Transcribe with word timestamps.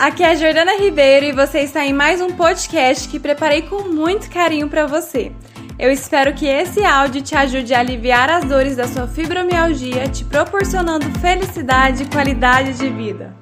aqui 0.00 0.22
é 0.22 0.30
a 0.30 0.34
Jordana 0.34 0.78
Ribeiro 0.78 1.26
e 1.26 1.32
você 1.32 1.60
está 1.60 1.84
em 1.84 1.92
mais 1.92 2.22
um 2.22 2.30
podcast 2.30 3.06
que 3.06 3.20
preparei 3.20 3.60
com 3.60 3.82
muito 3.82 4.30
carinho 4.30 4.66
para 4.66 4.86
você. 4.86 5.30
Eu 5.78 5.92
espero 5.92 6.32
que 6.32 6.46
esse 6.46 6.82
áudio 6.82 7.20
te 7.20 7.36
ajude 7.36 7.74
a 7.74 7.80
aliviar 7.80 8.30
as 8.30 8.44
dores 8.44 8.76
da 8.76 8.88
sua 8.88 9.06
fibromialgia, 9.06 10.08
te 10.08 10.24
proporcionando 10.24 11.06
felicidade 11.20 12.04
e 12.04 12.06
qualidade 12.06 12.78
de 12.78 12.88
vida. 12.88 13.39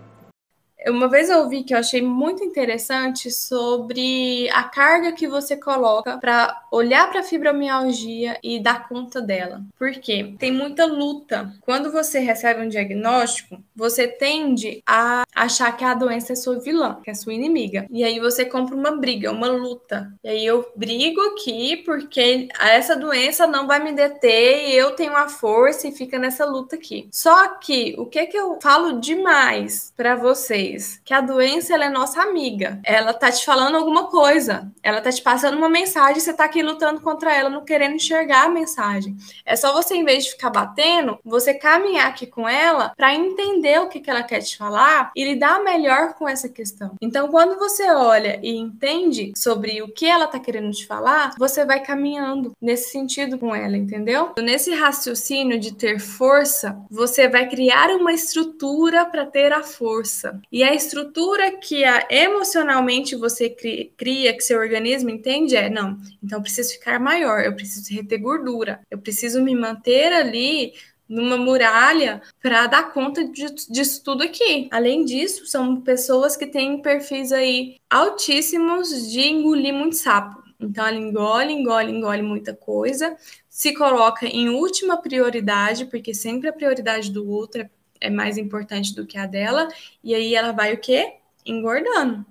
Uma 0.89 1.09
vez 1.09 1.29
eu 1.29 1.41
ouvi 1.41 1.63
que 1.63 1.75
eu 1.75 1.79
achei 1.79 2.01
muito 2.01 2.43
interessante 2.43 3.31
sobre 3.31 4.49
a 4.51 4.63
carga 4.65 5.13
que 5.13 5.29
você 5.29 5.57
coloca 5.57 6.17
para 6.19 6.63
olhar 6.73 7.11
para 7.11 7.21
a 7.21 7.25
fibromialgia 7.25 8.39
e 8.43 8.59
dar 8.61 8.89
conta 8.89 9.21
dela. 9.21 9.63
Por 9.79 9.91
quê? 9.93 10.35
Tem 10.39 10.51
muita 10.51 10.87
luta. 10.87 11.53
Quando 11.61 11.93
você 11.93 12.19
recebe 12.19 12.63
um 12.63 12.69
diagnóstico, 12.69 13.63
você 13.75 14.09
tende 14.09 14.83
a 14.87 15.25
achar 15.35 15.77
que 15.77 15.85
a 15.85 15.95
doença 15.95 16.33
é 16.33 16.37
sua 16.37 16.59
vilã, 16.59 16.99
que 17.03 17.11
é 17.11 17.15
sua 17.15 17.35
inimiga. 17.35 17.87
E 17.91 18.03
aí 18.03 18.19
você 18.19 18.45
compra 18.45 18.75
uma 18.75 18.93
briga, 18.93 19.31
uma 19.31 19.49
luta. 19.49 20.13
E 20.25 20.29
aí 20.29 20.47
eu 20.47 20.71
brigo 20.75 21.21
aqui 21.21 21.77
porque 21.85 22.49
essa 22.61 22.97
doença 22.97 23.47
não 23.47 23.67
vai 23.67 23.83
me 23.83 23.93
deter 23.93 24.69
e 24.69 24.75
eu 24.75 24.93
tenho 24.93 25.17
a 25.17 25.29
força 25.29 25.87
e 25.87 25.93
fica 25.93 26.19
nessa 26.19 26.45
luta 26.45 26.77
aqui. 26.77 27.09
Só 27.13 27.49
que 27.59 27.95
o 27.99 28.07
que 28.07 28.27
que 28.27 28.37
eu 28.37 28.59
falo 28.61 29.01
demais 29.01 29.93
para 29.97 30.17
vocês 30.17 30.78
que 31.05 31.15
a 31.15 31.21
doença 31.21 31.75
ela 31.75 31.87
é 31.87 31.89
nossa 31.89 32.23
amiga. 32.23 32.81
Ela 32.85 33.13
tá 33.13 33.31
te 33.31 33.45
falando 33.45 33.77
alguma 33.77 34.07
coisa. 34.07 34.71
Ela 34.83 35.01
tá 35.01 35.11
te 35.11 35.23
passando 35.23 35.57
uma 35.57 35.69
mensagem, 35.69 36.21
você 36.21 36.33
tá 36.33 36.45
aqui 36.45 36.63
lutando 36.63 37.01
contra 37.01 37.35
ela, 37.35 37.49
não 37.49 37.65
querendo 37.65 37.95
enxergar 37.95 38.45
a 38.45 38.49
mensagem. 38.49 39.17
É 39.45 39.57
só 39.57 39.73
você, 39.73 39.95
em 39.95 40.05
vez 40.05 40.25
de 40.25 40.31
ficar 40.31 40.51
batendo, 40.51 41.19
você 41.25 41.55
caminhar 41.55 42.09
aqui 42.09 42.27
com 42.27 42.49
ela 42.49 42.93
para 42.97 43.15
entender 43.15 43.81
o 43.81 43.89
que, 43.89 44.01
que 44.01 44.11
ela 44.11 44.23
quer 44.23 44.41
te 44.41 44.57
falar 44.57 45.11
e 45.15 45.25
lidar 45.25 45.63
melhor 45.63 46.15
com 46.15 46.29
essa 46.29 46.49
questão. 46.49 46.95
Então, 47.01 47.29
quando 47.29 47.59
você 47.59 47.91
olha 47.91 48.39
e 48.43 48.57
entende 48.57 49.33
sobre 49.37 49.83
o 49.83 49.89
que 49.89 50.07
ela 50.07 50.27
tá 50.27 50.39
querendo 50.39 50.71
te 50.71 50.87
falar, 50.87 51.35
você 51.39 51.65
vai 51.65 51.81
caminhando 51.81 52.53
nesse 52.61 52.91
sentido 52.91 53.39
com 53.39 53.55
ela, 53.55 53.77
entendeu? 53.77 54.33
Nesse 54.39 54.75
raciocínio 54.75 55.59
de 55.59 55.75
ter 55.75 55.99
força, 55.99 56.79
você 56.91 57.29
vai 57.29 57.49
criar 57.49 57.91
uma 57.91 58.13
estrutura 58.13 59.05
para 59.05 59.27
ter 59.27 59.53
a 59.53 59.63
força. 59.63 60.41
E 60.59 60.65
a 60.65 60.75
estrutura 60.75 61.57
que 61.57 61.85
a, 61.85 62.09
emocionalmente 62.11 63.15
você 63.15 63.49
cria, 63.49 64.35
que 64.35 64.41
seu 64.41 64.59
organismo 64.59 65.09
entende, 65.09 65.55
é: 65.55 65.71
não, 65.71 65.97
então 66.21 66.39
eu 66.39 66.43
preciso 66.43 66.73
ficar 66.73 66.99
maior, 66.99 67.45
eu 67.45 67.55
preciso 67.55 67.95
reter 67.95 68.19
gordura, 68.19 68.81
eu 68.91 68.99
preciso 68.99 69.41
me 69.41 69.55
manter 69.55 70.13
ali 70.13 70.73
numa 71.09 71.37
muralha 71.37 72.21
para 72.43 72.67
dar 72.67 72.93
conta 72.93 73.25
de, 73.25 73.47
disso 73.71 74.03
tudo 74.03 74.25
aqui. 74.25 74.69
Além 74.73 75.05
disso, 75.05 75.47
são 75.47 75.81
pessoas 75.81 76.37
que 76.37 76.45
têm 76.45 76.83
perfis 76.83 77.31
aí 77.31 77.77
altíssimos 77.89 79.13
de 79.13 79.29
engolir 79.29 79.73
muito 79.73 79.95
sapo. 79.95 80.43
Então 80.59 80.85
ela 80.85 80.97
engole, 80.99 81.53
engole, 81.53 81.93
engole 81.93 82.23
muita 82.23 82.53
coisa, 82.53 83.17
se 83.49 83.73
coloca 83.75 84.27
em 84.27 84.49
última 84.49 84.97
prioridade, 84.97 85.87
porque 85.87 86.13
sempre 86.13 86.49
a 86.49 86.53
prioridade 86.53 87.13
do 87.13 87.31
outro 87.31 87.63
é 87.63 87.71
é 88.01 88.11
mais 88.11 88.39
importante 88.39 88.95
do 88.95 89.07
que 89.07 89.19
a 89.19 89.27
dela, 89.27 89.69
e 90.03 90.15
aí 90.15 90.35
ela 90.35 90.53
vai 90.53 90.75
o 90.75 90.79
quê? 90.79 91.15
Engordando. 91.45 92.25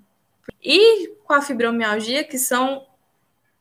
E 0.63 1.07
com 1.25 1.33
a 1.33 1.41
fibromialgia, 1.41 2.23
que 2.23 2.37
são 2.37 2.85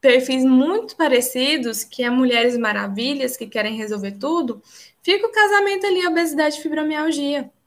perfis 0.01 0.45
muito 0.45 0.97
parecidos, 0.97 1.83
que 1.83 2.03
é 2.03 2.11
mulheres 2.11 2.57
maravilhas 2.57 3.37
que 3.37 3.47
querem 3.47 3.77
resolver 3.77 4.13
tudo, 4.13 4.63
fica 5.03 5.27
o 5.27 5.33
casamento 5.33 5.87
ali, 5.87 6.07
obesidade 6.07 6.59
e 6.59 6.63
fibromialgia. 6.63 7.51